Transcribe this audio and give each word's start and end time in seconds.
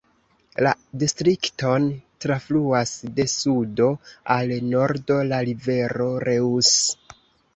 La 0.65 0.69
distrikton 1.01 1.83
trafluas 2.25 2.93
de 3.19 3.27
sudo 3.33 3.89
al 4.37 4.55
nordo 4.71 5.19
la 5.33 5.43
rivero 5.51 6.11
Reuss. 6.27 6.73